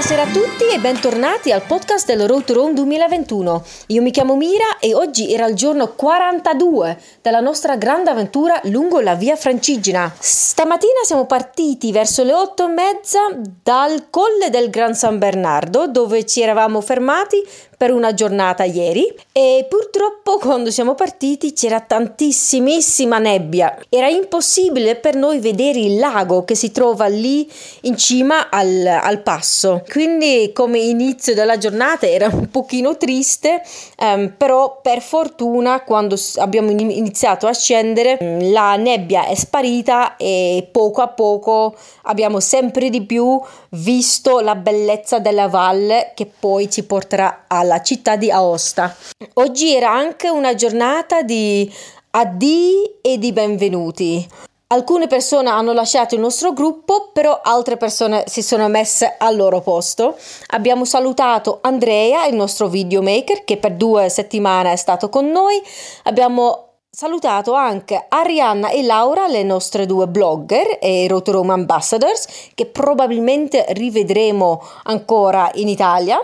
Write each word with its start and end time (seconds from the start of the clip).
Buonasera 0.00 0.30
a 0.30 0.32
tutti 0.32 0.66
e 0.66 0.78
bentornati 0.78 1.52
al 1.52 1.60
podcast 1.60 2.06
del 2.06 2.26
Road 2.26 2.44
to 2.44 2.54
Rome 2.54 2.72
2021. 2.72 3.62
Io 3.88 4.00
mi 4.00 4.10
chiamo 4.10 4.34
Mira 4.34 4.78
e 4.78 4.94
oggi 4.94 5.30
era 5.30 5.44
il 5.44 5.54
giorno 5.54 5.88
42 5.88 6.98
della 7.20 7.40
nostra 7.40 7.76
grande 7.76 8.08
avventura 8.08 8.58
lungo 8.64 9.00
la 9.00 9.14
via 9.14 9.36
Francigena. 9.36 10.10
Stamattina 10.18 11.00
siamo 11.04 11.26
partiti 11.26 11.92
verso 11.92 12.24
le 12.24 12.32
8 12.32 12.64
e 12.64 12.68
mezza 12.68 13.18
dal 13.62 14.08
colle 14.08 14.48
del 14.48 14.70
Gran 14.70 14.94
San 14.94 15.18
Bernardo 15.18 15.86
dove 15.86 16.24
ci 16.24 16.40
eravamo 16.40 16.80
fermati 16.80 17.36
per 17.80 17.92
una 17.92 18.12
giornata 18.12 18.64
ieri 18.64 19.10
e 19.32 19.64
purtroppo 19.66 20.36
quando 20.36 20.70
siamo 20.70 20.94
partiti 20.94 21.54
c'era 21.54 21.80
tantissimissima 21.80 23.16
nebbia. 23.16 23.74
Era 23.88 24.06
impossibile 24.06 24.96
per 24.96 25.14
noi 25.14 25.38
vedere 25.38 25.78
il 25.78 25.98
lago 25.98 26.44
che 26.44 26.54
si 26.54 26.72
trova 26.72 27.06
lì 27.06 27.50
in 27.82 27.96
cima 27.96 28.50
al, 28.50 28.84
al 28.84 29.22
passo. 29.22 29.82
Quindi 29.88 30.50
come 30.52 30.78
inizio 30.78 31.32
della 31.32 31.56
giornata 31.56 32.06
era 32.06 32.28
un 32.30 32.50
pochino 32.50 32.98
triste, 32.98 33.62
ehm, 33.96 34.34
però 34.36 34.80
per 34.82 35.00
fortuna 35.00 35.82
quando 35.82 36.16
abbiamo 36.36 36.70
iniziato 36.70 37.46
a 37.46 37.54
scendere 37.54 38.18
mm, 38.22 38.52
la 38.52 38.76
nebbia 38.76 39.24
è 39.24 39.34
sparita 39.34 40.18
e 40.18 40.68
poco 40.70 41.00
a 41.00 41.08
poco 41.08 41.74
abbiamo 42.02 42.40
sempre 42.40 42.90
di 42.90 43.00
più 43.06 43.40
visto 43.70 44.40
la 44.40 44.54
bellezza 44.54 45.18
della 45.18 45.48
valle 45.48 46.12
che 46.14 46.26
poi 46.26 46.70
ci 46.70 46.84
porterà 46.84 47.44
alla 47.46 47.69
alla 47.70 47.82
città 47.82 48.16
di 48.16 48.30
Aosta. 48.30 48.94
Oggi 49.34 49.72
era 49.72 49.92
anche 49.92 50.28
una 50.28 50.54
giornata 50.54 51.22
di 51.22 51.72
addii 52.10 52.96
e 53.00 53.18
di 53.18 53.32
benvenuti. 53.32 54.28
Alcune 54.72 55.06
persone 55.06 55.48
hanno 55.48 55.72
lasciato 55.72 56.14
il 56.14 56.20
nostro 56.20 56.52
gruppo, 56.52 57.10
però 57.12 57.40
altre 57.42 57.76
persone 57.76 58.24
si 58.26 58.42
sono 58.42 58.68
messe 58.68 59.16
al 59.18 59.36
loro 59.36 59.60
posto. 59.60 60.16
Abbiamo 60.48 60.84
salutato 60.84 61.58
Andrea, 61.62 62.26
il 62.26 62.36
nostro 62.36 62.68
videomaker, 62.68 63.44
che 63.44 63.56
per 63.56 63.74
due 63.74 64.08
settimane 64.08 64.72
è 64.72 64.76
stato 64.76 65.08
con 65.08 65.28
noi. 65.28 65.60
Abbiamo 66.04 66.66
salutato 66.88 67.54
anche 67.54 68.04
Arianna 68.08 68.70
e 68.70 68.82
Laura, 68.82 69.26
le 69.26 69.42
nostre 69.42 69.86
due 69.86 70.06
blogger 70.06 70.78
e 70.80 71.06
Rotorome 71.08 71.52
Ambassadors, 71.52 72.26
che 72.54 72.66
probabilmente 72.66 73.64
rivedremo 73.70 74.60
ancora 74.84 75.50
in 75.54 75.66
Italia 75.66 76.20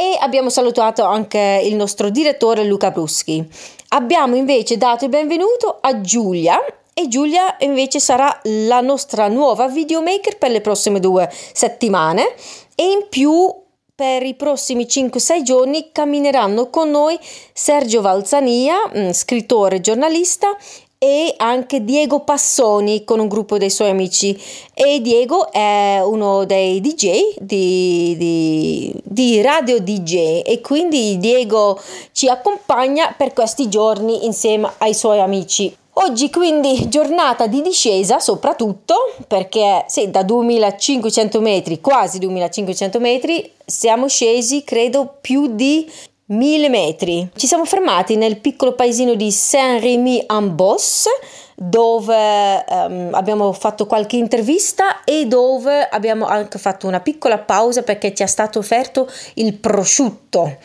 e 0.00 0.16
abbiamo 0.20 0.48
salutato 0.48 1.02
anche 1.02 1.60
il 1.64 1.74
nostro 1.74 2.08
direttore 2.08 2.62
Luca 2.62 2.92
Bruschi. 2.92 3.44
Abbiamo 3.88 4.36
invece 4.36 4.76
dato 4.76 5.02
il 5.02 5.10
benvenuto 5.10 5.78
a 5.80 6.00
Giulia 6.00 6.56
e 6.94 7.08
Giulia 7.08 7.56
invece 7.58 7.98
sarà 7.98 8.38
la 8.44 8.80
nostra 8.80 9.26
nuova 9.26 9.66
videomaker 9.66 10.38
per 10.38 10.52
le 10.52 10.60
prossime 10.60 11.00
due 11.00 11.28
settimane 11.32 12.32
e 12.76 12.84
in 12.84 13.06
più 13.08 13.52
per 13.92 14.22
i 14.22 14.34
prossimi 14.34 14.84
5-6 14.84 15.42
giorni 15.42 15.88
cammineranno 15.90 16.70
con 16.70 16.90
noi 16.90 17.18
Sergio 17.52 18.00
Valzania, 18.00 18.76
mm, 18.96 19.10
scrittore 19.10 19.76
e 19.76 19.80
giornalista, 19.80 20.56
e 20.98 21.32
anche 21.36 21.84
Diego 21.84 22.20
Passoni 22.20 23.04
con 23.04 23.20
un 23.20 23.28
gruppo 23.28 23.56
dei 23.56 23.70
suoi 23.70 23.90
amici 23.90 24.36
e 24.74 25.00
Diego 25.00 25.52
è 25.52 26.00
uno 26.02 26.44
dei 26.44 26.80
DJ 26.80 27.36
di, 27.38 28.16
di, 28.18 28.92
di, 29.04 29.40
Radio 29.40 29.78
DJ 29.78 30.42
e 30.44 30.60
quindi 30.60 31.16
Diego 31.18 31.80
ci 32.10 32.28
accompagna 32.28 33.14
per 33.16 33.32
questi 33.32 33.68
giorni 33.68 34.26
insieme 34.26 34.72
ai 34.78 34.92
suoi 34.92 35.20
amici. 35.20 35.72
Oggi 36.00 36.30
quindi 36.30 36.88
giornata 36.88 37.48
di 37.48 37.60
discesa 37.60 38.20
soprattutto 38.20 38.94
perché 39.26 39.84
sì, 39.88 40.10
da 40.10 40.22
2500 40.22 41.40
metri, 41.40 41.80
quasi 41.80 42.18
2500 42.20 43.00
metri, 43.00 43.52
siamo 43.64 44.08
scesi 44.08 44.62
credo 44.62 45.16
più 45.20 45.54
di 45.54 45.90
mille 46.28 46.68
metri. 46.68 47.28
Ci 47.34 47.46
siamo 47.46 47.64
fermati 47.64 48.16
nel 48.16 48.38
piccolo 48.38 48.74
paesino 48.74 49.14
di 49.14 49.30
Saint-Rémy-en-Bosse 49.30 51.10
dove 51.60 52.64
um, 52.68 53.08
abbiamo 53.12 53.52
fatto 53.52 53.86
qualche 53.86 54.16
intervista 54.16 55.02
e 55.02 55.26
dove 55.26 55.88
abbiamo 55.88 56.26
anche 56.26 56.56
fatto 56.58 56.86
una 56.86 57.00
piccola 57.00 57.38
pausa 57.38 57.82
perché 57.82 58.14
ci 58.14 58.22
è 58.22 58.26
stato 58.26 58.60
offerto 58.60 59.10
il 59.34 59.54
prosciutto 59.54 60.58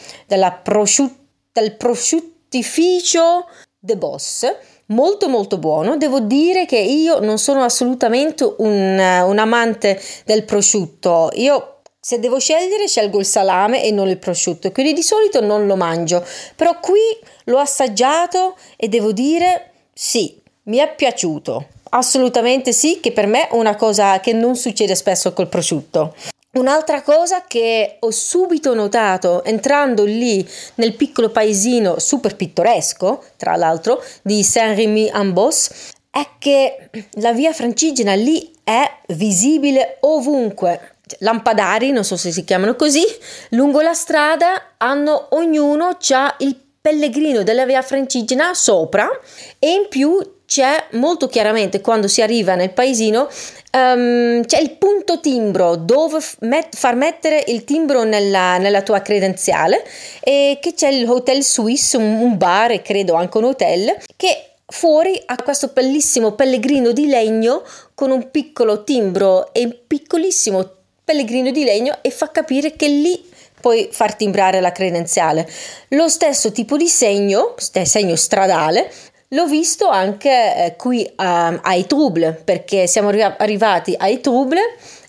prosciut- 0.61 1.17
del 1.51 1.75
prosciuttificio 1.75 3.47
De 3.79 3.97
Boss 3.97 4.55
molto 4.87 5.29
molto 5.29 5.57
buono. 5.57 5.97
Devo 5.97 6.19
dire 6.19 6.65
che 6.65 6.77
io 6.77 7.19
non 7.19 7.39
sono 7.39 7.63
assolutamente 7.63 8.43
un, 8.57 9.23
un 9.25 9.37
amante 9.39 9.99
del 10.25 10.43
prosciutto. 10.43 11.29
Io 11.33 11.79
se 12.05 12.19
devo 12.19 12.37
scegliere, 12.37 12.85
scelgo 12.85 13.17
il 13.17 13.25
salame 13.25 13.81
e 13.81 13.89
non 13.91 14.09
il 14.09 14.17
prosciutto, 14.17 14.69
quindi 14.73 14.91
di 14.91 15.01
solito 15.01 15.39
non 15.39 15.65
lo 15.67 15.77
mangio, 15.77 16.21
però 16.53 16.77
qui 16.81 16.99
l'ho 17.45 17.59
assaggiato 17.59 18.57
e 18.75 18.89
devo 18.89 19.13
dire 19.13 19.71
sì, 19.93 20.37
mi 20.63 20.79
è 20.79 20.93
piaciuto. 20.93 21.67
Assolutamente 21.91 22.73
sì, 22.73 22.99
che 22.99 23.13
per 23.13 23.25
me 23.25 23.47
è 23.47 23.55
una 23.55 23.77
cosa 23.77 24.19
che 24.19 24.33
non 24.33 24.57
succede 24.57 24.95
spesso 24.95 25.31
col 25.31 25.47
prosciutto. 25.47 26.13
Un'altra 26.55 27.03
cosa 27.03 27.45
che 27.47 27.95
ho 27.99 28.11
subito 28.11 28.73
notato 28.73 29.41
entrando 29.45 30.03
lì 30.03 30.45
nel 30.75 30.95
piccolo 30.95 31.29
paesino 31.29 31.99
super 31.99 32.35
pittoresco, 32.35 33.23
tra 33.37 33.55
l'altro, 33.55 34.03
di 34.21 34.43
Saint-Rémy-en-Bosse, 34.43 35.73
è 36.11 36.27
che 36.37 36.89
la 37.13 37.31
via 37.31 37.53
Francigena 37.53 38.13
lì 38.13 38.51
è 38.61 38.83
visibile 39.07 39.97
ovunque 40.01 40.92
lampadari, 41.19 41.91
non 41.91 42.03
so 42.03 42.15
se 42.17 42.31
si 42.31 42.43
chiamano 42.43 42.75
così, 42.75 43.03
lungo 43.49 43.81
la 43.81 43.93
strada 43.93 44.73
hanno 44.77 45.27
ognuno 45.31 45.97
c'ha 45.99 46.35
il 46.39 46.57
pellegrino 46.83 47.43
della 47.43 47.65
via 47.65 47.81
Francigena 47.81 48.53
sopra 48.53 49.09
e 49.57 49.69
in 49.71 49.87
più 49.87 50.19
c'è 50.45 50.87
molto 50.91 51.27
chiaramente 51.27 51.79
quando 51.79 52.09
si 52.09 52.21
arriva 52.21 52.55
nel 52.55 52.73
paesino 52.73 53.29
um, 53.71 54.43
c'è 54.43 54.59
il 54.59 54.71
punto 54.71 55.21
timbro 55.21 55.77
dove 55.77 56.19
met- 56.41 56.75
far 56.75 56.95
mettere 56.95 57.43
il 57.47 57.63
timbro 57.63 58.03
nella, 58.03 58.57
nella, 58.57 58.81
tua 58.81 59.01
credenziale 59.01 59.83
e 60.19 60.59
che 60.61 60.73
c'è 60.73 60.89
il 60.89 61.07
Hotel 61.07 61.41
Swiss, 61.41 61.93
un, 61.93 62.03
un 62.03 62.37
bar 62.37 62.71
e 62.71 62.81
credo 62.81 63.13
anche 63.13 63.37
un 63.37 63.45
hotel 63.45 63.95
che 64.17 64.49
fuori 64.65 65.21
ha 65.25 65.41
questo 65.41 65.71
bellissimo 65.73 66.33
pellegrino 66.33 66.91
di 66.91 67.07
legno 67.07 67.63
con 67.95 68.11
un 68.11 68.29
piccolo 68.29 68.83
timbro 68.83 69.53
e 69.53 69.63
un 69.63 69.75
piccolissimo 69.87 70.82
pellegrino 71.03 71.51
di 71.51 71.63
legno 71.63 71.97
e 72.01 72.11
fa 72.11 72.31
capire 72.31 72.75
che 72.75 72.87
lì 72.87 73.31
puoi 73.59 73.87
far 73.91 74.15
timbrare 74.15 74.59
la 74.59 74.71
credenziale. 74.71 75.49
Lo 75.89 76.09
stesso 76.09 76.51
tipo 76.51 76.75
di 76.75 76.87
segno, 76.87 77.55
segno 77.57 78.15
stradale, 78.15 78.91
l'ho 79.29 79.45
visto 79.45 79.87
anche 79.87 80.29
eh, 80.29 80.75
qui 80.75 81.09
um, 81.17 81.59
a 81.61 81.75
Etruble, 81.75 82.33
perché 82.33 82.87
siamo 82.87 83.09
arrivati 83.09 83.95
a 83.97 84.07
Etruble 84.07 84.59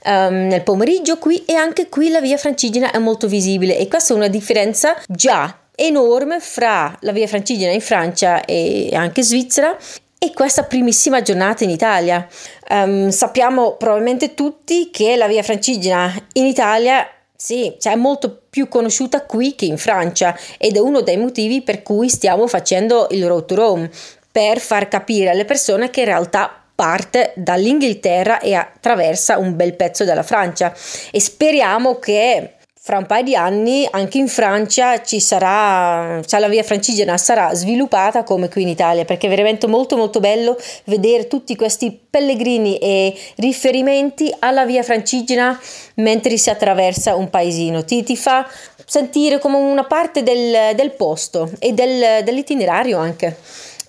um, 0.04 0.46
nel 0.46 0.62
pomeriggio 0.62 1.18
qui 1.18 1.44
e 1.44 1.54
anche 1.54 1.88
qui 1.88 2.10
la 2.10 2.20
via 2.20 2.36
Francigena 2.36 2.90
è 2.90 2.98
molto 2.98 3.26
visibile 3.26 3.76
e 3.76 3.88
questa 3.88 4.14
è 4.14 4.16
una 4.16 4.28
differenza 4.28 4.96
già 5.08 5.58
enorme 5.74 6.38
fra 6.38 6.96
la 7.00 7.10
via 7.12 7.26
Francigena 7.26 7.72
in 7.72 7.80
Francia 7.80 8.44
e 8.44 8.90
anche 8.92 9.22
Svizzera 9.22 9.76
e 10.24 10.32
questa 10.32 10.64
primissima 10.64 11.20
giornata 11.20 11.64
in 11.64 11.70
Italia. 11.70 12.26
Um, 12.70 13.10
sappiamo 13.10 13.76
probabilmente 13.76 14.34
tutti 14.34 14.90
che 14.90 15.16
la 15.16 15.28
via 15.28 15.42
Francigena 15.42 16.12
in 16.32 16.46
Italia 16.46 17.06
sì, 17.36 17.76
cioè 17.78 17.92
è 17.92 17.96
molto 17.96 18.44
più 18.48 18.68
conosciuta 18.68 19.26
qui 19.26 19.54
che 19.54 19.66
in 19.66 19.76
Francia 19.76 20.34
ed 20.56 20.76
è 20.76 20.78
uno 20.78 21.02
dei 21.02 21.18
motivi 21.18 21.60
per 21.60 21.82
cui 21.82 22.08
stiamo 22.08 22.46
facendo 22.46 23.06
il 23.10 23.26
Road 23.26 23.44
to 23.44 23.54
Rome, 23.54 23.90
per 24.32 24.60
far 24.60 24.88
capire 24.88 25.30
alle 25.30 25.44
persone 25.44 25.90
che 25.90 26.00
in 26.00 26.06
realtà 26.06 26.62
parte 26.74 27.32
dall'Inghilterra 27.36 28.40
e 28.40 28.54
attraversa 28.54 29.38
un 29.38 29.54
bel 29.54 29.74
pezzo 29.74 30.04
della 30.04 30.22
Francia 30.22 30.74
e 31.10 31.20
speriamo 31.20 31.98
che 31.98 32.53
fra 32.86 32.98
un 32.98 33.06
paio 33.06 33.22
di 33.22 33.34
anni 33.34 33.88
anche 33.90 34.18
in 34.18 34.28
Francia 34.28 35.02
ci 35.02 35.18
sarà, 35.18 36.20
cioè 36.26 36.38
la 36.38 36.48
via 36.48 36.62
francigena 36.62 37.16
sarà 37.16 37.54
sviluppata 37.54 38.24
come 38.24 38.50
qui 38.50 38.60
in 38.60 38.68
Italia 38.68 39.06
perché 39.06 39.26
è 39.26 39.30
veramente 39.30 39.66
molto 39.66 39.96
molto 39.96 40.20
bello 40.20 40.54
vedere 40.84 41.26
tutti 41.26 41.56
questi 41.56 41.98
pellegrini 42.10 42.76
e 42.76 43.18
riferimenti 43.36 44.30
alla 44.38 44.66
via 44.66 44.82
francigena 44.82 45.58
mentre 45.94 46.36
si 46.36 46.50
attraversa 46.50 47.14
un 47.14 47.30
paesino, 47.30 47.86
ti, 47.86 48.02
ti 48.02 48.18
fa 48.18 48.46
sentire 48.84 49.38
come 49.38 49.56
una 49.56 49.84
parte 49.84 50.22
del, 50.22 50.74
del 50.74 50.90
posto 50.90 51.50
e 51.60 51.72
del, 51.72 52.22
dell'itinerario 52.22 52.98
anche. 52.98 53.34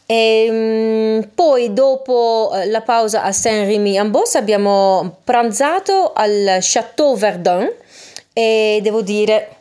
E, 0.06 0.46
ehm, 0.46 1.30
poi 1.36 1.74
dopo 1.74 2.52
eh, 2.54 2.68
la 2.68 2.80
pausa 2.80 3.24
a 3.24 3.34
Saint-Rémy-en-Bosse 3.34 4.38
abbiamo 4.38 5.18
pranzato 5.26 6.14
al 6.14 6.60
Château 6.62 7.18
Verdun 7.18 7.84
e 8.38 8.80
devo 8.84 9.02
dire 9.02 9.60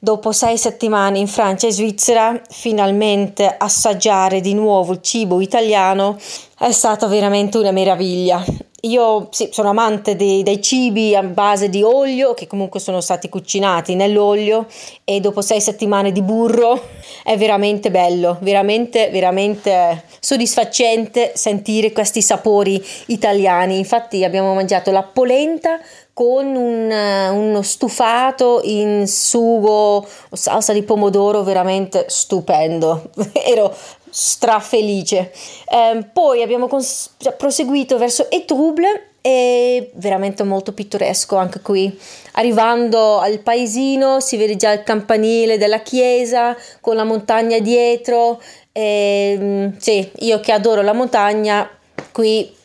dopo 0.00 0.32
sei 0.32 0.58
settimane 0.58 1.20
in 1.20 1.28
Francia 1.28 1.68
e 1.68 1.72
Svizzera 1.72 2.42
finalmente 2.48 3.54
assaggiare 3.56 4.40
di 4.40 4.52
nuovo 4.52 4.94
il 4.94 5.00
cibo 5.00 5.40
italiano 5.40 6.18
è 6.58 6.72
stata 6.72 7.06
veramente 7.06 7.56
una 7.56 7.70
meraviglia 7.70 8.44
io 8.82 9.28
sì, 9.30 9.48
sono 9.52 9.70
amante 9.70 10.16
dei, 10.16 10.42
dei, 10.42 10.60
cibi 10.60 11.14
a 11.14 11.22
base 11.22 11.68
di 11.68 11.82
olio 11.82 12.34
che 12.34 12.46
comunque 12.46 12.80
sono 12.80 13.00
stati 13.00 13.28
cucinati 13.28 13.94
nell'olio 13.94 14.66
e 15.04 15.20
dopo 15.20 15.40
sei 15.42 15.60
settimane 15.60 16.12
di 16.12 16.22
burro 16.22 16.88
è 17.22 17.36
veramente 17.36 17.90
bello, 17.90 18.38
veramente, 18.40 19.10
veramente 19.10 20.04
soddisfacente 20.20 21.32
sentire 21.34 21.92
questi 21.92 22.22
sapori 22.22 22.82
italiani. 23.06 23.78
Infatti 23.78 24.24
abbiamo 24.24 24.54
mangiato 24.54 24.90
la 24.90 25.02
polenta 25.02 25.78
con 26.12 26.54
un, 26.54 26.90
uno 26.90 27.62
stufato 27.62 28.60
in 28.64 29.06
sugo 29.06 30.06
salsa 30.32 30.74
di 30.74 30.82
pomodoro 30.82 31.42
veramente 31.42 32.04
stupendo. 32.08 33.10
Ero 33.32 33.74
strafelice. 34.10 35.32
Eh, 35.68 36.04
poi 36.12 36.42
abbiamo 36.42 36.68
cons- 36.68 37.14
proseguito 37.36 37.96
verso 37.98 38.30
Etruble 38.30 39.08
e 39.22 39.90
veramente 39.94 40.42
molto 40.42 40.72
pittoresco 40.72 41.36
anche 41.36 41.60
qui. 41.60 41.98
Arrivando 42.32 43.18
al 43.18 43.38
paesino 43.40 44.20
si 44.20 44.36
vede 44.36 44.56
già 44.56 44.72
il 44.72 44.82
campanile 44.82 45.58
della 45.58 45.80
chiesa 45.80 46.56
con 46.80 46.96
la 46.96 47.04
montagna 47.04 47.58
dietro. 47.58 48.40
E, 48.72 49.36
ehm, 49.38 49.78
sì, 49.78 50.10
io 50.20 50.40
che 50.40 50.52
adoro 50.52 50.82
la 50.82 50.92
montagna, 50.92 51.68
qui 52.12 52.50
cioè, 52.52 52.59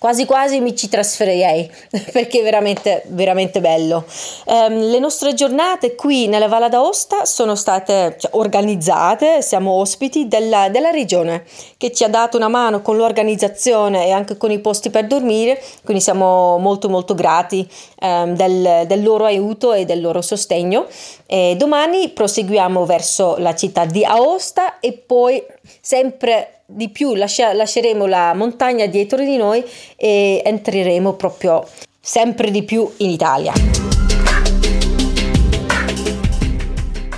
quasi 0.00 0.24
quasi 0.24 0.60
mi 0.60 0.74
ci 0.74 0.88
trasferirei 0.88 1.70
perché 2.10 2.40
è 2.40 2.42
veramente 2.42 3.02
veramente 3.08 3.60
bello. 3.60 4.06
Um, 4.46 4.88
le 4.88 4.98
nostre 4.98 5.34
giornate 5.34 5.94
qui 5.94 6.26
nella 6.26 6.48
Valle 6.48 6.70
d'Aosta 6.70 7.26
sono 7.26 7.54
state 7.54 8.16
cioè, 8.18 8.30
organizzate 8.32 9.42
siamo 9.42 9.72
ospiti 9.72 10.26
della, 10.26 10.70
della, 10.70 10.88
regione 10.88 11.44
che 11.76 11.92
ci 11.92 12.02
ha 12.02 12.08
dato 12.08 12.38
una 12.38 12.48
mano 12.48 12.80
con 12.80 12.96
l'organizzazione 12.96 14.06
e 14.06 14.10
anche 14.10 14.38
con 14.38 14.50
i 14.50 14.58
posti 14.58 14.88
per 14.88 15.06
dormire 15.06 15.62
quindi 15.84 16.02
siamo 16.02 16.56
molto 16.56 16.88
molto 16.88 17.14
grati 17.14 17.68
um, 18.00 18.34
del, 18.34 18.86
del, 18.86 19.02
loro 19.02 19.26
aiuto 19.26 19.74
e 19.74 19.84
del 19.84 20.00
loro 20.00 20.22
sostegno. 20.22 20.86
E 21.26 21.56
domani 21.58 22.08
proseguiamo 22.08 22.86
verso 22.86 23.36
la 23.36 23.54
città 23.54 23.84
di 23.84 24.02
Aosta 24.02 24.80
e 24.80 24.94
poi 24.94 25.44
sempre 25.82 26.59
di 26.72 26.88
più 26.88 27.14
lascia, 27.14 27.52
lasceremo 27.52 28.06
la 28.06 28.32
montagna 28.34 28.86
dietro 28.86 29.18
di 29.18 29.36
noi 29.36 29.64
e 29.96 30.40
entreremo 30.44 31.14
proprio 31.14 31.66
sempre 32.00 32.50
di 32.50 32.62
più 32.62 32.88
in 32.98 33.10
Italia. 33.10 33.52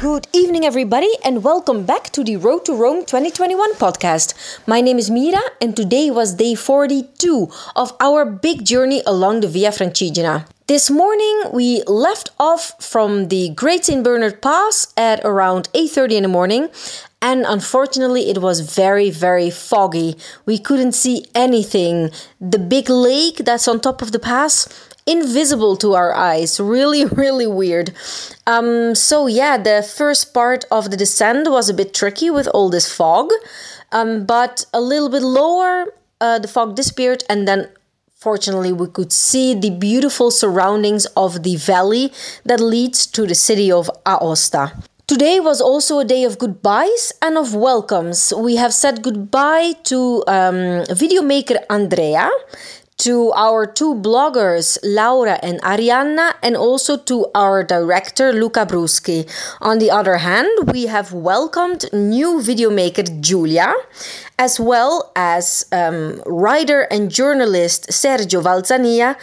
Good 0.00 0.26
evening, 0.32 0.64
everybody, 0.64 1.10
and 1.22 1.44
welcome 1.44 1.84
back 1.84 2.10
to 2.10 2.24
the 2.24 2.36
Road 2.36 2.64
to 2.64 2.74
Rome 2.74 3.04
2021 3.04 3.76
podcast. 3.78 4.34
My 4.66 4.80
name 4.80 4.98
is 4.98 5.10
Mira, 5.10 5.40
and 5.60 5.76
today 5.76 6.10
was 6.10 6.34
day 6.34 6.56
42 6.56 7.48
of 7.76 7.94
our 8.00 8.24
big 8.24 8.64
journey 8.64 9.00
along 9.06 9.40
the 9.42 9.48
Via 9.48 9.70
Francigena. 9.70 10.46
This 10.72 10.88
morning 10.90 11.42
we 11.52 11.82
left 11.86 12.30
off 12.40 12.82
from 12.82 13.28
the 13.28 13.50
Great 13.50 13.84
St. 13.84 14.02
Bernard 14.02 14.40
Pass 14.40 14.86
at 14.96 15.20
around 15.22 15.68
8:30 15.74 16.16
in 16.16 16.22
the 16.22 16.30
morning 16.30 16.70
and 17.20 17.44
unfortunately 17.46 18.30
it 18.30 18.38
was 18.40 18.60
very 18.60 19.10
very 19.10 19.50
foggy. 19.50 20.16
We 20.46 20.56
couldn't 20.56 20.92
see 20.92 21.26
anything. 21.34 22.10
The 22.40 22.58
big 22.58 22.88
lake 22.88 23.44
that's 23.44 23.68
on 23.68 23.80
top 23.80 24.00
of 24.00 24.12
the 24.12 24.18
pass 24.18 24.66
invisible 25.04 25.76
to 25.76 25.92
our 25.92 26.14
eyes 26.14 26.58
really 26.76 27.04
really 27.04 27.48
weird 27.60 27.92
um, 28.46 28.94
so 28.94 29.26
yeah 29.26 29.58
the 29.58 29.82
first 29.98 30.32
part 30.32 30.64
of 30.70 30.90
the 30.90 30.96
descent 30.96 31.50
was 31.50 31.68
a 31.68 31.74
bit 31.80 31.92
tricky 31.92 32.30
with 32.30 32.48
all 32.54 32.70
this 32.70 32.88
fog 32.98 33.28
um, 33.98 34.24
but 34.24 34.64
a 34.72 34.80
little 34.80 35.10
bit 35.10 35.24
lower 35.40 35.92
uh, 36.22 36.38
the 36.38 36.48
fog 36.48 36.76
disappeared 36.76 37.24
and 37.28 37.46
then 37.46 37.68
Fortunately, 38.22 38.72
we 38.72 38.86
could 38.86 39.10
see 39.10 39.52
the 39.52 39.70
beautiful 39.70 40.30
surroundings 40.30 41.06
of 41.16 41.42
the 41.42 41.56
valley 41.56 42.12
that 42.44 42.60
leads 42.60 43.04
to 43.06 43.26
the 43.26 43.34
city 43.34 43.72
of 43.72 43.90
Aosta. 44.06 44.78
Today 45.08 45.40
was 45.40 45.60
also 45.60 45.98
a 45.98 46.04
day 46.04 46.22
of 46.22 46.38
goodbyes 46.38 47.10
and 47.20 47.36
of 47.36 47.52
welcomes. 47.52 48.32
We 48.32 48.54
have 48.62 48.72
said 48.72 49.02
goodbye 49.02 49.72
to 49.90 50.22
um, 50.28 50.86
video 50.94 51.22
maker 51.22 51.58
Andrea, 51.68 52.30
to 53.02 53.32
our 53.34 53.66
two 53.66 53.96
bloggers, 53.96 54.78
Laura 54.84 55.36
and 55.42 55.60
Arianna, 55.62 56.34
and 56.40 56.56
also 56.56 56.96
to 56.96 57.26
our 57.34 57.64
director, 57.64 58.32
Luca 58.32 58.64
Bruschi. 58.64 59.26
On 59.60 59.80
the 59.80 59.90
other 59.90 60.18
hand, 60.18 60.48
we 60.72 60.86
have 60.86 61.12
welcomed 61.12 61.84
new 61.92 62.40
video 62.40 62.70
maker 62.70 63.02
Giulia, 63.02 63.74
as 64.38 64.60
well 64.60 65.10
as 65.16 65.66
um, 65.72 66.22
writer 66.26 66.82
and 66.92 67.10
journalist 67.10 67.88
Sergio 67.90 68.40
Valzania 68.40 69.16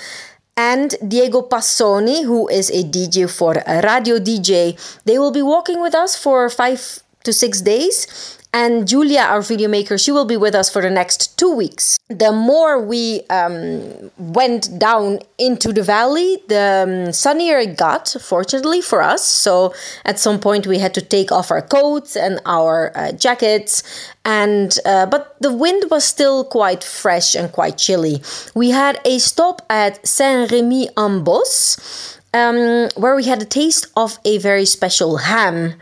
and 0.57 0.95
Diego 1.07 1.41
Passoni, 1.41 2.25
who 2.25 2.49
is 2.49 2.69
a 2.71 2.83
DJ 2.83 3.31
for 3.31 3.53
Radio 3.87 4.19
DJ. 4.19 4.75
They 5.05 5.17
will 5.17 5.31
be 5.31 5.41
walking 5.41 5.81
with 5.81 5.95
us 5.95 6.17
for 6.17 6.49
five 6.49 6.99
to 7.23 7.31
six 7.31 7.61
days 7.61 8.38
and 8.51 8.88
Julia, 8.88 9.22
our 9.22 9.42
video 9.42 9.69
maker, 9.69 9.98
she 9.98 10.12
will 10.12 10.25
be 10.25 10.36
with 10.36 10.56
us 10.56 10.69
for 10.72 10.81
the 10.81 10.90
next 10.90 11.38
two 11.38 11.54
weeks. 11.56 12.00
The 12.07 12.31
more 12.31 12.81
we 12.84 13.22
um, 13.30 14.10
went 14.18 14.80
down 14.80 15.19
into 15.38 15.72
the 15.72 15.84
valley, 15.84 16.42
the 16.48 17.06
um, 17.07 17.13
sunnier 17.13 17.60
it 17.60 17.78
got, 17.78 18.16
fortunately 18.19 18.81
for 18.81 19.04
us. 19.04 19.24
So 19.24 19.74
at 20.04 20.18
some 20.18 20.40
point 20.40 20.66
we 20.66 20.80
had 20.80 20.96
to 20.96 21.01
take 21.01 21.31
off 21.31 21.51
our 21.51 21.62
coats 21.62 22.16
and 22.16 22.40
our 22.46 22.92
uh, 22.96 23.12
jackets, 23.12 23.84
and 24.25 24.75
uh, 24.84 25.06
but 25.06 25.36
the 25.40 25.54
wind 25.54 25.86
was 25.92 26.04
still 26.04 26.44
quite 26.44 26.84
fresh 26.84 27.36
and 27.36 27.51
quite 27.51 27.78
chilly. 27.78 28.22
We 28.56 28.72
had 28.72 29.00
a 29.06 29.19
stop 29.19 29.62
at 29.69 30.06
Saint 30.07 30.51
Remy 30.51 30.90
en 30.98 31.24
Bos 31.24 32.19
um, 32.33 32.89
where 32.95 33.15
we 33.15 33.23
had 33.23 33.41
a 33.41 33.45
taste 33.45 33.87
of 33.95 34.19
a 34.25 34.37
very 34.37 34.65
special 34.65 35.17
ham. 35.17 35.73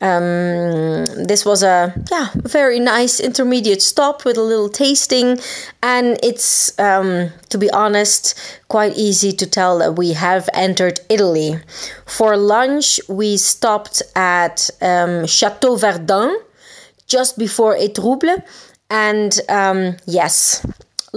Um, 0.00 1.06
this 1.26 1.44
was 1.46 1.62
a 1.62 1.94
yeah 2.10 2.28
very 2.34 2.78
nice 2.78 3.18
intermediate 3.18 3.80
stop 3.80 4.24
with 4.24 4.36
a 4.36 4.42
little 4.42 4.68
tasting, 4.68 5.38
and 5.82 6.18
it's 6.22 6.78
um, 6.78 7.30
to 7.48 7.58
be 7.58 7.70
honest 7.70 8.38
quite 8.68 8.96
easy 8.96 9.32
to 9.32 9.46
tell 9.46 9.78
that 9.78 9.96
we 9.96 10.12
have 10.12 10.48
entered 10.52 11.00
Italy. 11.08 11.58
For 12.04 12.36
lunch, 12.36 13.00
we 13.08 13.36
stopped 13.36 14.02
at 14.14 14.68
um, 14.82 15.26
Chateau 15.26 15.76
Verdun 15.76 16.38
just 17.06 17.38
before 17.38 17.74
Etrouble, 17.76 18.42
and 18.90 19.40
um, 19.48 19.96
yes 20.06 20.64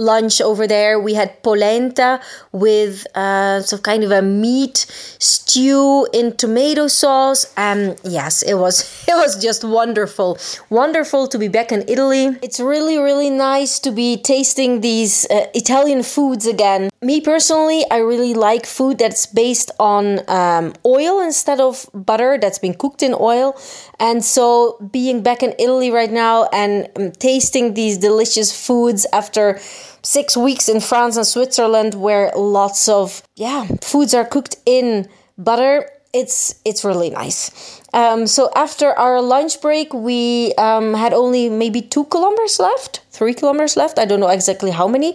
lunch 0.00 0.40
over 0.40 0.66
there. 0.66 0.98
We 0.98 1.14
had 1.14 1.42
polenta 1.42 2.20
with 2.52 3.06
uh, 3.14 3.60
some 3.60 3.80
kind 3.80 4.02
of 4.02 4.10
a 4.10 4.22
meat 4.22 4.86
stew 5.18 6.08
in 6.12 6.36
tomato 6.36 6.88
sauce. 6.88 7.52
And 7.56 8.00
yes, 8.02 8.42
it 8.42 8.54
was 8.54 9.04
it 9.08 9.14
was 9.14 9.40
just 9.40 9.62
wonderful, 9.62 10.38
wonderful 10.70 11.28
to 11.28 11.38
be 11.38 11.48
back 11.48 11.70
in 11.70 11.84
Italy. 11.86 12.36
It's 12.42 12.58
really 12.58 12.98
really 12.98 13.30
nice 13.30 13.78
to 13.80 13.90
be 13.92 14.16
tasting 14.16 14.80
these 14.80 15.26
uh, 15.30 15.46
Italian 15.54 16.02
foods 16.02 16.46
again. 16.46 16.89
Me 17.02 17.18
personally, 17.18 17.82
I 17.90 17.96
really 17.98 18.34
like 18.34 18.66
food 18.66 18.98
that's 18.98 19.24
based 19.24 19.70
on 19.80 20.20
um, 20.28 20.74
oil 20.84 21.22
instead 21.22 21.58
of 21.58 21.88
butter 21.94 22.36
that's 22.38 22.58
been 22.58 22.74
cooked 22.74 23.02
in 23.02 23.14
oil. 23.18 23.58
And 23.98 24.22
so, 24.22 24.76
being 24.92 25.22
back 25.22 25.42
in 25.42 25.54
Italy 25.58 25.90
right 25.90 26.12
now 26.12 26.44
and 26.52 26.90
um, 26.96 27.12
tasting 27.12 27.72
these 27.72 27.96
delicious 27.96 28.52
foods 28.52 29.06
after 29.14 29.58
six 30.02 30.36
weeks 30.36 30.68
in 30.68 30.80
France 30.80 31.16
and 31.16 31.26
Switzerland 31.26 31.94
where 31.94 32.32
lots 32.36 32.86
of 32.88 33.22
yeah 33.34 33.66
foods 33.80 34.12
are 34.12 34.26
cooked 34.26 34.56
in 34.66 35.08
butter. 35.38 35.88
It's 36.12 36.60
it's 36.66 36.84
really 36.84 37.08
nice. 37.08 37.80
Um, 37.94 38.26
so 38.26 38.50
after 38.54 38.92
our 38.92 39.22
lunch 39.22 39.62
break, 39.62 39.94
we 39.94 40.52
um, 40.58 40.92
had 40.92 41.14
only 41.14 41.48
maybe 41.48 41.80
two 41.80 42.04
kilometers 42.04 42.60
left, 42.60 43.00
three 43.20 43.34
kilometers 43.34 43.76
left. 43.76 43.98
I 43.98 44.06
don't 44.06 44.18
know 44.18 44.32
exactly 44.38 44.70
how 44.70 44.88
many 44.88 45.12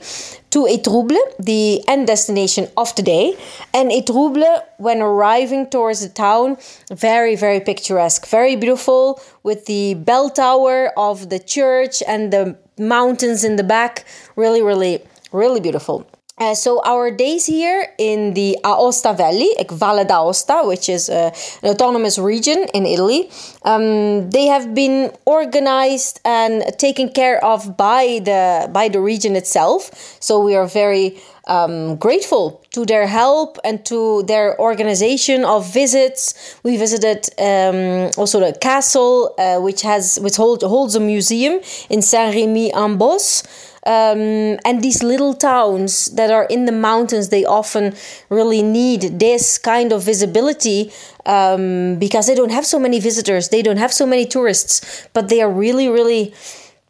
to 0.51 0.59
Etrouble, 0.75 1.17
the 1.39 1.81
end 1.88 2.05
destination 2.05 2.67
of 2.77 2.93
today. 2.93 3.35
And 3.74 3.89
Etrouble, 3.89 4.62
when 4.77 5.01
arriving 5.01 5.71
towards 5.71 6.01
the 6.01 6.09
town, 6.09 6.57
very 6.93 7.35
very 7.35 7.59
picturesque, 7.59 8.27
very 8.27 8.55
beautiful 8.55 9.19
with 9.41 9.65
the 9.65 9.95
bell 9.95 10.29
tower 10.29 10.77
of 10.95 11.29
the 11.31 11.39
church 11.39 12.03
and 12.07 12.31
the 12.31 12.55
mountains 12.77 13.43
in 13.43 13.55
the 13.55 13.63
back. 13.63 14.05
Really, 14.35 14.62
really, 14.62 15.01
really 15.31 15.59
beautiful. 15.59 16.05
Uh, 16.38 16.54
so 16.54 16.82
our 16.84 17.12
days 17.12 17.46
here 17.46 17.88
in 17.98 18.34
the 18.34 18.58
Aosta 18.65 19.15
Valley, 19.15 19.50
Valle 19.72 20.04
d'Aosta, 20.04 20.68
which 20.68 20.89
is 20.89 21.10
uh, 21.10 21.32
an 21.63 21.70
autonomous 21.70 22.20
region 22.20 22.65
in 22.74 22.86
Italy, 22.86 23.30
um, 23.63 24.30
they 24.32 24.46
have 24.48 24.75
been 24.75 25.13
organized 25.25 26.20
and 26.25 26.62
taken 26.77 27.08
care 27.08 27.44
of 27.44 27.77
by 27.77 28.20
the 28.25 28.70
by 28.74 28.89
the 28.89 29.00
region 29.00 29.38
itself. 29.38 29.89
So 30.20 30.42
we 30.42 30.56
are 30.56 30.68
very 30.68 31.18
um, 31.48 31.96
grateful 31.96 32.62
to 32.72 32.86
their 32.86 33.08
help 33.08 33.58
and 33.63 33.86
to 33.86 34.24
their 34.24 34.60
organization 34.60 35.46
of 35.46 35.72
visits. 35.72 36.58
We 36.63 36.75
visited 36.75 37.30
um, 37.39 38.12
also 38.18 38.39
the 38.39 38.58
castle, 38.60 39.34
uh, 39.38 39.62
which 39.62 39.84
has 39.84 40.20
which 40.20 40.36
hold, 40.36 40.63
holds 40.63 40.96
a 40.96 41.00
museum 41.00 41.62
in 41.89 42.01
Saint 42.01 42.36
Remy 42.36 42.74
en 42.74 42.98
Bos. 42.98 43.44
Um, 43.86 44.58
and 44.65 44.82
these 44.82 45.04
little 45.04 45.36
towns 45.36 46.08
that 46.15 46.32
are 46.32 46.46
in 46.46 46.65
the 46.65 46.72
mountains, 46.72 47.30
they 47.30 47.46
often 47.46 47.94
really 48.30 48.63
need 48.63 49.20
this 49.20 49.60
kind 49.60 49.92
of 49.94 50.01
visibility 50.04 50.92
um, 51.25 51.98
because 52.00 52.25
they 52.25 52.34
don't 52.34 52.51
have 52.51 52.65
so 52.65 52.80
many 52.80 53.00
visitors, 53.00 53.50
they 53.50 53.62
don't 53.62 53.77
have 53.77 53.94
so 53.94 54.08
many 54.08 54.25
tourists, 54.25 55.08
but 55.13 55.30
they 55.30 55.39
are 55.39 55.51
really, 55.51 55.88
really 55.88 56.34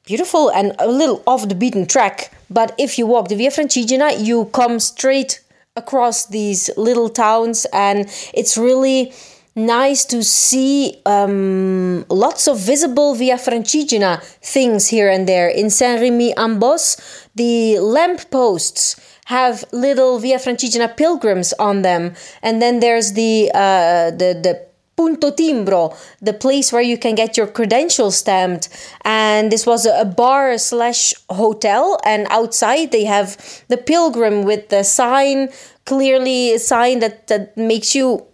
beautiful 0.05 0.49
and 0.49 0.73
a 0.79 0.87
little 0.87 1.21
off 1.27 1.49
the 1.49 1.55
beaten 1.55 1.85
track. 1.85 2.31
But 2.49 2.73
if 2.77 2.97
you 2.97 3.05
walk 3.07 3.27
the 3.27 3.35
Via 3.35 3.49
Francigena, 3.49 4.23
you 4.23 4.45
come 4.45 4.79
straight 4.79 5.41
across 5.75 6.27
these 6.27 6.69
little 6.77 7.09
towns, 7.09 7.65
and 7.73 8.09
it's 8.33 8.57
really 8.57 9.11
nice 9.55 10.03
to 10.05 10.23
see 10.23 11.01
um, 11.05 12.05
lots 12.09 12.47
of 12.47 12.59
visible 12.59 13.15
Via 13.15 13.37
Francigena 13.37 14.21
things 14.41 14.87
here 14.87 15.09
and 15.09 15.27
there. 15.27 15.47
In 15.47 15.69
Saint 15.69 16.01
Remy 16.01 16.37
en 16.37 16.59
Bos, 16.59 16.97
the 17.35 17.79
lamp 17.79 18.29
posts 18.29 18.99
have 19.25 19.63
little 19.71 20.19
Via 20.19 20.37
Francigena 20.37 20.95
pilgrims 20.95 21.53
on 21.53 21.81
them, 21.81 22.13
and 22.43 22.61
then 22.61 22.79
there's 22.79 23.13
the 23.13 23.49
uh, 23.53 24.11
the 24.11 24.39
the 24.41 24.65
Punto 24.95 25.29
Timbro, 25.31 25.93
the 26.21 26.31
place 26.31 26.71
where 26.71 26.81
you 26.81 26.97
can 26.97 27.15
get 27.15 27.35
your 27.35 27.47
credentials 27.47 28.15
stamped. 28.15 28.69
And 29.03 29.51
this 29.51 29.65
was 29.65 29.85
a 29.85 30.05
bar 30.05 30.57
slash 30.57 31.13
hotel, 31.29 31.99
and 32.05 32.27
outside 32.29 32.91
they 32.91 33.03
have 33.03 33.35
the 33.67 33.77
pilgrim 33.77 34.43
with 34.43 34.69
the 34.69 34.83
sign, 34.83 35.49
clearly 35.85 36.53
a 36.53 36.59
sign 36.59 36.99
that, 36.99 37.27
that 37.27 37.57
makes 37.57 37.93
you 37.93 38.25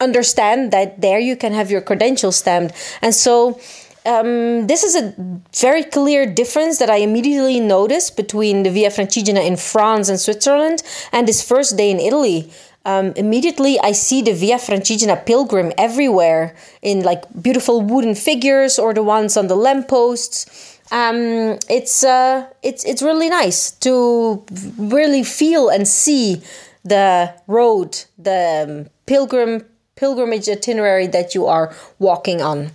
understand 0.00 0.72
that 0.72 1.00
there 1.00 1.18
you 1.18 1.36
can 1.36 1.52
have 1.52 1.70
your 1.70 1.80
credentials 1.80 2.36
stamped. 2.36 2.74
And 3.02 3.14
so 3.14 3.60
um, 4.06 4.66
this 4.66 4.84
is 4.84 4.94
a 4.96 5.14
very 5.54 5.84
clear 5.84 6.24
difference 6.24 6.78
that 6.78 6.88
I 6.90 6.96
immediately 6.96 7.60
noticed 7.60 8.16
between 8.16 8.62
the 8.62 8.70
Via 8.70 8.90
Francigena 8.90 9.44
in 9.44 9.56
France 9.56 10.08
and 10.08 10.18
Switzerland 10.18 10.82
and 11.12 11.26
this 11.26 11.46
first 11.46 11.76
day 11.76 11.90
in 11.90 11.98
Italy 11.98 12.50
um, 12.88 13.12
immediately 13.16 13.78
I 13.80 13.92
see 13.92 14.22
the 14.22 14.32
Via 14.32 14.56
Francigena 14.56 15.26
pilgrim 15.26 15.72
everywhere 15.76 16.56
in 16.80 17.02
like 17.02 17.22
beautiful 17.42 17.82
wooden 17.82 18.14
figures 18.14 18.78
or 18.78 18.94
the 18.94 19.02
ones 19.02 19.36
on 19.36 19.48
the 19.48 19.56
lampposts. 19.56 20.78
Um, 20.90 21.58
it's 21.68 22.02
uh, 22.02 22.46
it's 22.62 22.84
it's 22.86 23.02
really 23.02 23.28
nice 23.28 23.72
to 23.84 24.42
really 24.78 25.22
feel 25.22 25.68
and 25.68 25.86
see 25.86 26.40
the 26.82 27.34
road, 27.46 28.04
the 28.16 28.64
um, 28.66 28.90
pilgrim 29.04 29.66
pilgrimage 29.98 30.48
itinerary 30.48 31.06
that 31.08 31.34
you 31.34 31.46
are 31.46 31.74
walking 31.98 32.40
on. 32.40 32.70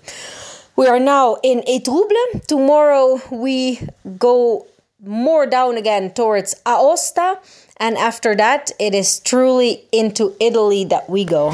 We 0.75 0.87
are 0.87 0.99
now 0.99 1.37
in 1.43 1.61
Etruble. 1.61 2.45
Tomorrow 2.47 3.21
we 3.31 3.79
go 4.17 4.67
more 4.99 5.45
down 5.45 5.77
again 5.77 6.13
towards 6.13 6.55
Aosta 6.65 7.37
and 7.77 7.97
after 7.97 8.35
that, 8.35 8.71
it 8.79 8.93
is 8.93 9.19
truly 9.19 9.83
into 9.91 10.35
Italy 10.39 10.85
that 10.85 11.09
we 11.09 11.25
go. 11.25 11.51